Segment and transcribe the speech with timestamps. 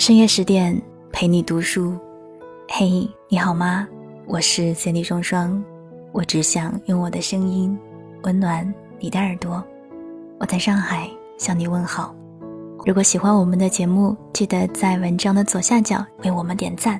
[0.00, 0.80] 深夜十点
[1.12, 1.94] 陪你读书，
[2.70, 3.86] 嘿，你好吗？
[4.26, 5.62] 我是三 D 双双，
[6.10, 7.78] 我只想用我的声音
[8.22, 8.66] 温暖
[8.98, 9.62] 你的耳朵。
[10.38, 12.14] 我在上海向你问好。
[12.86, 16.98] 如果喜欢我们的节目，记得在文章的左下角为我们点赞。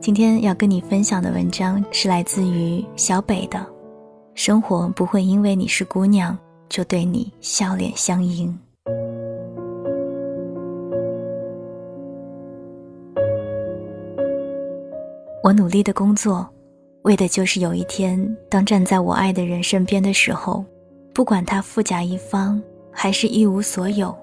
[0.00, 3.58] 今天要跟你分享的文章是来自于小北的，
[4.36, 8.48] 《生活不会因为你是姑娘就对你笑脸相迎》。
[15.44, 16.48] 我努力的工作，
[17.02, 20.64] 为的就是有一天，当站在我爱的人身边的时候，
[21.12, 22.58] 不管他富甲一方
[22.90, 24.16] 还是一无所有，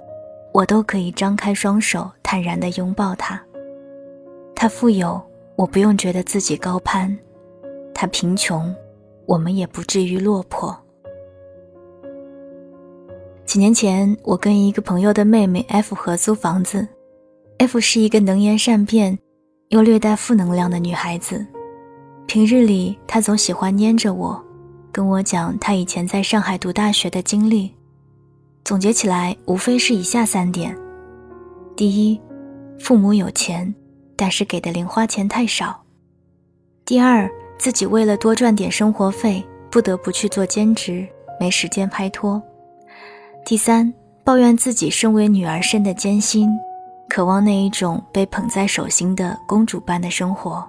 [0.52, 3.40] 我都可以张开双手，坦然的拥抱他。
[4.56, 5.22] 他富有，
[5.56, 7.16] 我不用觉得自己高攀；
[7.94, 8.74] 他贫穷，
[9.28, 10.76] 我们也不至于落魄。
[13.46, 16.88] 几年前，我跟一个朋友的妹妹 F 合租房子
[17.60, 19.20] ，F 是一个能言善辩。
[19.72, 21.46] 又略带负能量的女孩子，
[22.28, 24.44] 平日里她总喜欢黏着我，
[24.92, 27.74] 跟我讲她以前在上海读大学的经历。
[28.66, 30.78] 总结起来，无非是以下三点：
[31.74, 32.20] 第一，
[32.82, 33.74] 父母有钱，
[34.18, 35.68] 但是给的零花钱太少；
[36.84, 41.08] 第二，自己为了多赚点生活费，不得不去做兼职，
[41.40, 42.42] 没时间拍拖；
[43.46, 43.94] 第三，
[44.26, 46.50] 抱怨自己身为女儿身的艰辛。
[47.14, 50.66] 渴望那一种被捧在手心的公主般的生活。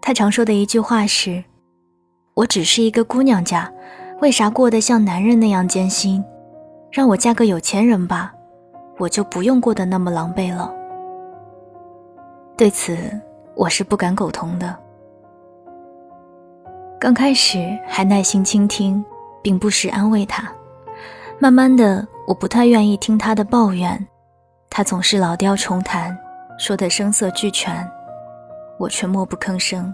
[0.00, 1.44] 他常说的一句话是
[2.32, 3.70] ：“我只是一个姑娘家，
[4.22, 6.24] 为啥过得像男人那样艰辛？
[6.90, 8.32] 让我嫁个有钱人吧，
[8.96, 10.72] 我就不用过得那么狼狈了。”
[12.56, 12.96] 对此，
[13.54, 14.74] 我是不敢苟同的。
[16.98, 19.04] 刚开始还耐心倾听，
[19.42, 20.50] 并不时安慰他，
[21.38, 24.06] 慢慢的，我不太愿意听他的抱怨。
[24.70, 26.16] 他总是老调重弹，
[26.56, 27.86] 说的声色俱全，
[28.78, 29.92] 我却默不吭声。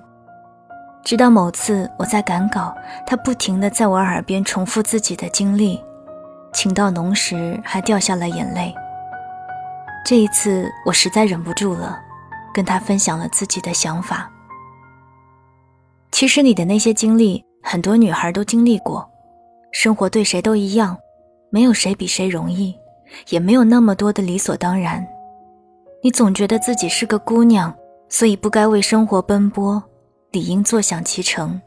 [1.03, 5.83] 直到某次我在赶稿，他不停地在我耳边重复自己的经历，
[6.53, 8.75] 情到浓时还掉下了眼泪。
[10.05, 11.99] 这一次我实在忍不住了，
[12.53, 14.31] 跟他分享了自己的想法。
[16.12, 19.09] 其实你的那些经历，很多女孩都经历过，
[19.72, 20.99] 生活对谁都一样，
[21.51, 22.78] 没有谁比谁容易。
[23.28, 25.06] 也没有那么多的理所当然。
[26.03, 27.75] 你总觉得自己是个姑娘，
[28.09, 29.83] 所以不该为生活奔波，
[30.31, 31.61] 理应坐享其成。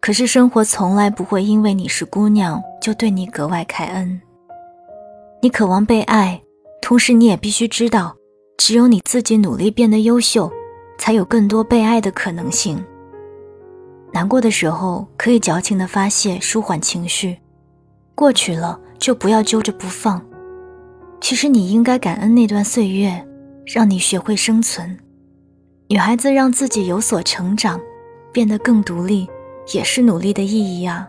[0.00, 4.20] 可是生活从来不会因为你是姑娘就对你格外开恩。
[5.40, 6.40] 你渴望被爱，
[6.82, 8.14] 同时你也必须知道，
[8.58, 10.52] 只有你自己努力变得优秀，
[10.98, 12.84] 才有更多被爱的可能性。
[14.12, 17.38] 难过的时候可以矫情的发泄，舒缓情绪，
[18.14, 20.24] 过去了就不要揪着不放。
[21.28, 23.26] 其实你应该感恩那段岁月，
[23.64, 24.96] 让你学会生存。
[25.88, 27.80] 女孩子让自己有所成长，
[28.32, 29.28] 变得更独立，
[29.74, 31.08] 也是努力的意义啊。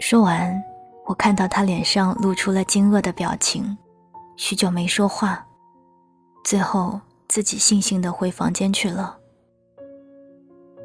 [0.00, 0.60] 说完，
[1.06, 3.78] 我看到他脸上露出了惊愕的表情，
[4.34, 5.46] 许久没说话，
[6.42, 9.16] 最后自己悻悻地回房间去了。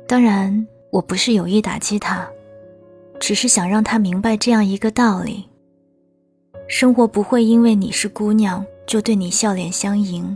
[0.07, 2.29] 当然，我不是有意打击他。
[3.25, 5.47] 只是想让他明白这样一个道理：
[6.67, 10.35] 生活不会因为你是姑娘就对你笑脸相迎，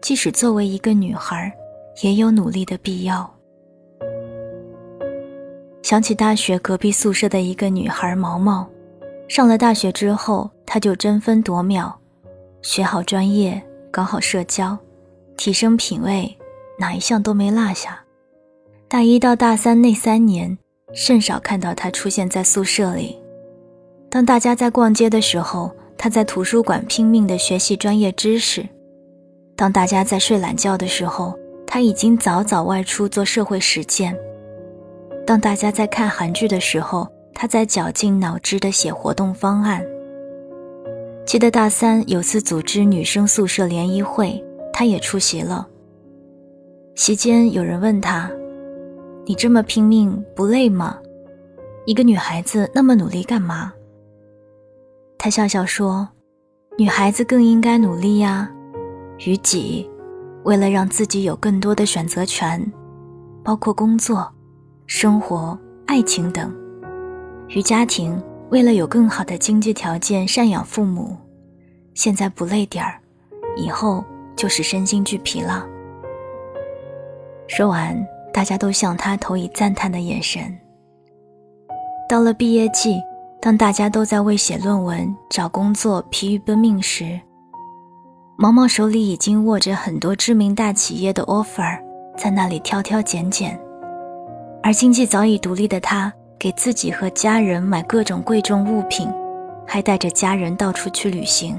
[0.00, 1.52] 即使作为一个女孩，
[2.00, 3.28] 也有努力的必要。
[5.82, 8.64] 想起大学隔壁宿舍的一个女孩毛毛，
[9.26, 11.92] 上了大学之后，她就争分夺秒，
[12.62, 13.60] 学好专业，
[13.90, 14.78] 搞好社交，
[15.36, 16.32] 提升品味，
[16.78, 17.98] 哪一项都没落下。
[18.86, 20.56] 大一到大三那三年。
[20.92, 23.18] 甚少看到他出现在宿舍里。
[24.10, 28.62] 当大家在逛街的时候，他在图书馆拼命地学习专业知识；
[29.54, 31.34] 当大家在睡懒觉的时候，
[31.66, 34.14] 他已经早早外出做社会实践；
[35.26, 39.84] 当大家在看韩剧的时候，他在绞尽脑汁地写活动方案。
[41.26, 44.42] 记得大三有次组织女生宿舍联谊会，
[44.72, 45.68] 他也出席了。
[46.94, 48.30] 席间有人问他。
[49.28, 50.98] 你这么拼命不累吗？
[51.84, 53.70] 一个女孩子那么努力干嘛？
[55.18, 56.08] 他笑笑说
[56.78, 58.50] ：“女孩子更应该努力呀，
[59.26, 59.86] 于己，
[60.44, 62.72] 为了让自己有更多的选择权，
[63.44, 64.26] 包括工作、
[64.86, 66.48] 生活、爱情等；
[67.48, 71.14] 于家庭，为了有更好的经济条件赡养父母。
[71.92, 72.98] 现在不累点儿，
[73.58, 74.02] 以后
[74.34, 75.68] 就是身心俱疲了。”
[77.46, 77.94] 说完。
[78.32, 80.56] 大家都向他投以赞叹的眼神。
[82.08, 83.02] 到了毕业季，
[83.40, 87.20] 当大家都在为写论文、找工作疲于奔命时，
[88.36, 91.78] 毛毛手里已经握着很多知名大企业的 offer，
[92.16, 93.58] 在那里挑挑拣拣。
[94.62, 99.08] 而经济早已独立的他，给自己和家人买各种贵重物品，
[99.66, 101.58] 还带着家人到处去旅行。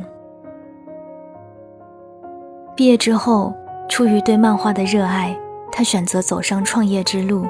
[2.75, 3.53] 毕业之后，
[3.87, 5.37] 出于对漫画的热爱，
[5.71, 7.47] 他选择走上创业之路，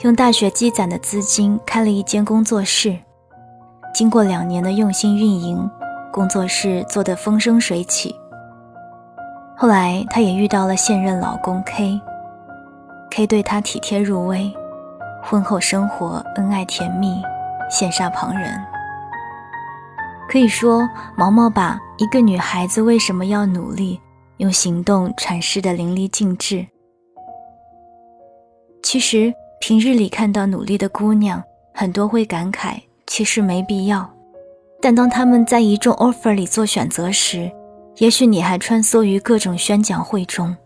[0.00, 2.96] 用大学积攒的资金开了一间工作室。
[3.94, 5.70] 经过两年的用心运营，
[6.12, 8.14] 工作室做得风生水起。
[9.56, 14.52] 后来，她也遇到了现任老公 K，K 对她体贴入微，
[15.22, 17.22] 婚后生活恩爱甜蜜，
[17.70, 18.62] 羡煞旁人。
[20.28, 20.86] 可以说，
[21.16, 23.98] 毛毛把一个女孩子为什么要努力，
[24.38, 26.66] 用行动阐释得淋漓尽致。
[28.88, 31.42] 其实，平日里看到努力的姑娘，
[31.74, 32.80] 很多会感慨。
[33.08, 34.08] 其实没必要，
[34.80, 37.50] 但当他们在一众 offer 里做选择时，
[37.96, 40.56] 也许你还穿梭于各种宣讲会中。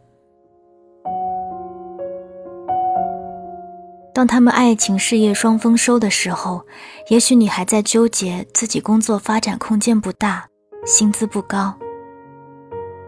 [4.12, 6.60] 当他们爱情事业双丰收的时候，
[7.08, 10.46] 也许你还在纠结自己工作发展空间不大，
[10.84, 11.74] 薪资不高。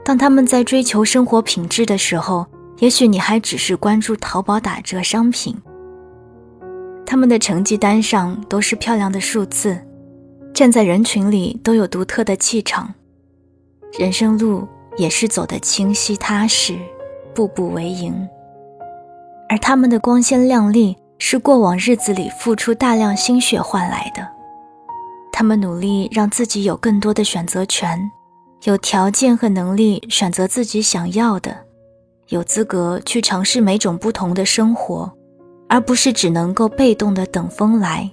[0.03, 2.47] 当他们在追求生活品质的时候，
[2.79, 5.57] 也许你还只是关注淘宝打折商品。
[7.05, 9.79] 他们的成绩单上都是漂亮的数字，
[10.55, 12.93] 站在人群里都有独特的气场，
[13.99, 14.67] 人生路
[14.97, 16.79] 也是走得清晰踏实，
[17.35, 18.15] 步步为营。
[19.49, 24.27] 而他们的光鲜亮丽是过往日子里付出大量心血换来的。
[25.31, 28.11] 他们努力让自己有更多的选择权，
[28.65, 31.55] 有条件和能力选择自己想要的，
[32.33, 35.13] 有资格去尝试每种不同的生活。
[35.69, 38.11] 而不是只能够被动的等风来，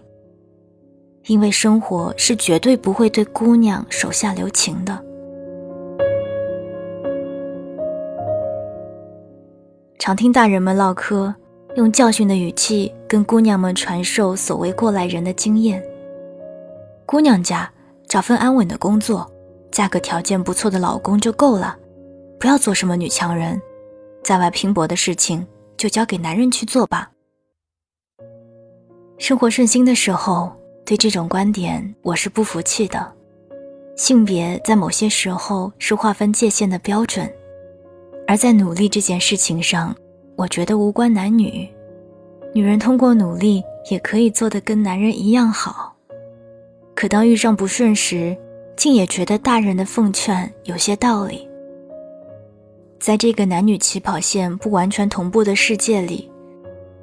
[1.26, 4.98] 因为生活是绝对不会对姑娘手下留情的。
[9.98, 11.36] 常听大人们唠嗑，
[11.76, 15.84] 用教训的语气跟姑娘们传授所谓过来人的经验。
[17.06, 17.70] 姑娘家
[18.08, 19.30] 找份安稳的工作，
[19.70, 21.76] 嫁个条件不错的老公就够了，
[22.40, 23.62] 不要做什么女强人，
[24.24, 25.46] 在外拼搏的事情
[25.78, 27.10] 就交给男人去做吧。
[29.18, 30.52] 生活顺心的时候，
[30.86, 33.14] 对这种观点我是不服气的。
[33.98, 37.30] 性别在某些时候是划分界限的标准，
[38.28, 39.94] 而在努力这件事情上，
[40.38, 41.68] 我觉得无关男女。
[42.54, 43.62] 女人通过努力
[43.92, 45.94] 也可以做得跟男人一样好。
[46.96, 48.38] 可当遇上不顺时，
[48.78, 51.49] 竟也觉得大人的奉劝有些道理。
[53.00, 56.30] 在这个男女起跑线不完全同步的世界里，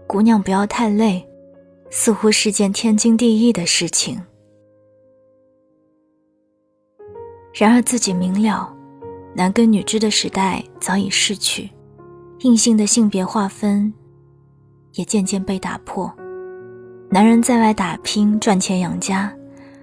[0.06, 1.26] 姑娘不要太累。
[1.88, 4.20] 似乎是件天经地义的事情，
[7.54, 8.74] 然而自己明了，
[9.36, 11.70] 男耕女织的时代早已逝去，
[12.40, 13.94] 硬性的性别划分
[14.94, 16.12] 也渐渐被打破。
[17.08, 19.32] 男人在外打拼赚钱养家，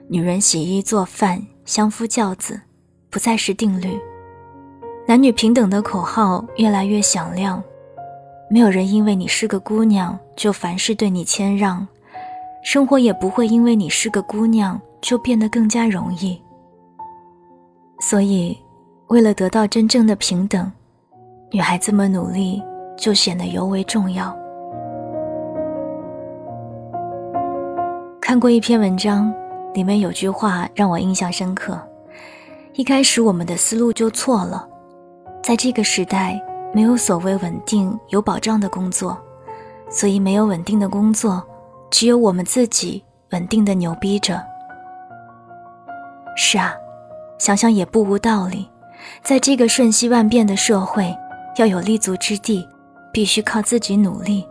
[0.10, 2.60] 女人洗衣做饭相夫教子，
[3.10, 3.98] 不再是定律。
[5.05, 7.61] 男女平等的口号越来越响亮，
[8.50, 11.85] 没有人因为你是个姑娘就凡事对你谦让。
[12.63, 16.41] 生活也不会因为你是个姑娘就变得更加容易。
[18.00, 18.57] 所以，
[19.07, 20.72] 为了得到真正的平等，
[21.51, 22.63] 女孩子们努力
[22.98, 24.33] 就显得尤为重要。
[28.22, 29.33] 看过一篇文章，
[29.74, 31.77] 里面有句话让我印象深刻：
[32.75, 34.65] 一开始我们的思路就错了，
[35.43, 36.41] 在这个时代，
[36.73, 39.21] 没有所谓稳定有保障的工作，
[39.89, 41.45] 所以没有稳定的工作。
[41.91, 44.41] 只有我们自己稳定的牛逼着。
[46.38, 46.73] 是啊，
[47.38, 48.69] 想想也不无道理。
[49.21, 51.13] 在这个瞬息万变的社会，
[51.57, 52.65] 要有立足之地，
[53.12, 54.47] 必须靠自己努力。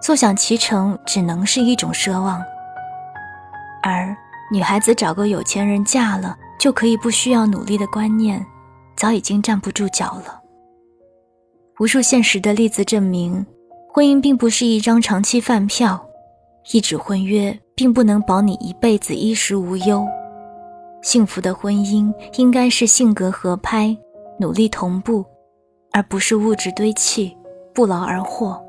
[0.00, 2.42] 坐享其成只能是一种奢望。
[3.82, 4.16] 而
[4.50, 8.44] 女孩子找个有钱人嫁了就可以不需要努力的观念，
[8.96, 10.40] 早已经站不住脚了。
[11.78, 13.44] 无数现实的例子证明，
[13.92, 16.02] 婚姻并不是一张长期饭票。
[16.72, 20.04] 一纸婚约并不能保你一辈子衣食无忧，
[21.00, 23.96] 幸福的婚姻应该是性格合拍、
[24.40, 25.24] 努力同步，
[25.92, 27.36] 而不是物质堆砌、
[27.72, 28.60] 不劳而获。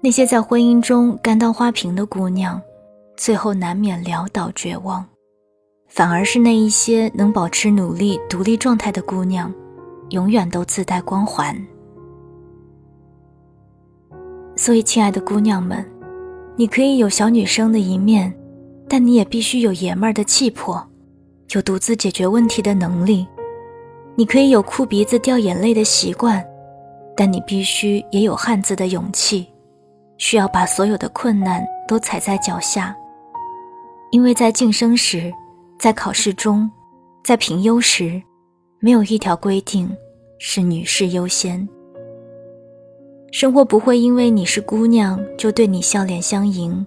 [0.00, 2.60] 那些在婚姻中甘当花瓶的姑娘，
[3.16, 5.04] 最后难免潦倒绝望；
[5.88, 9.52] 反而是那一些能保持努力独立状态的姑娘，
[10.10, 11.56] 永远都自带光环。
[14.54, 15.84] 所以，亲爱的姑娘们。
[16.56, 18.34] 你可以有小女生的一面，
[18.88, 20.84] 但你也必须有爷们儿的气魄，
[21.52, 23.24] 有独自解决问题的能力。
[24.16, 26.44] 你可以有哭鼻子掉眼泪的习惯，
[27.16, 29.46] 但你必须也有汉子的勇气，
[30.16, 32.92] 需要把所有的困难都踩在脚下。
[34.10, 35.32] 因为在晋升时，
[35.78, 36.68] 在考试中，
[37.24, 38.20] 在评优时，
[38.80, 39.88] 没有一条规定
[40.38, 41.66] 是女士优先。
[43.30, 46.84] 生活不会因为你是姑娘就对你笑脸相迎。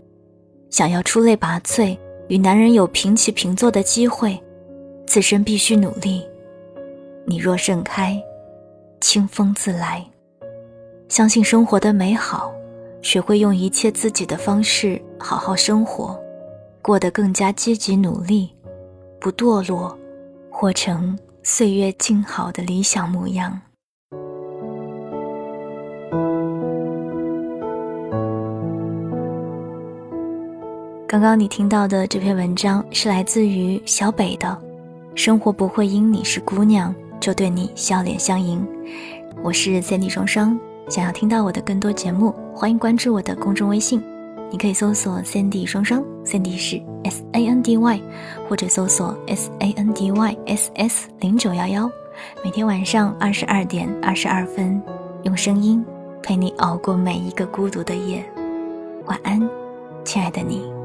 [0.69, 4.37] 想要出类拔萃，与男人有平起平坐的机会，
[5.05, 6.25] 自身必须努力。
[7.25, 8.21] 你若盛开，
[8.99, 10.05] 清风自来。
[11.07, 12.53] 相信生活的美好，
[13.01, 16.19] 学会用一切自己的方式好好生活，
[16.81, 18.49] 过得更加积极努力，
[19.21, 19.95] 不堕落，
[20.49, 23.61] 活成岁月静好的理想模样。
[31.07, 34.47] 刚刚你听到的这篇文章是来自于小北的，
[35.15, 38.59] 《生活不会因你是姑娘就对你笑脸相迎》。
[39.43, 40.59] 我是 Sandy 双双，
[40.89, 44.01] 想要听到我的更多节目，欢迎关注我的公众微信，
[44.49, 48.01] 你可以搜索 Sandy 双双，Sandy 是 S A N D Y，
[48.47, 51.91] 或者搜索 S A N D Y S S 零九幺幺。
[52.43, 54.81] 每天晚上二十二点二十二分，
[55.23, 55.83] 用声音
[56.21, 58.23] 陪你熬过每一个孤独的夜。
[59.05, 59.41] 晚安，
[60.03, 60.80] 亲爱的你。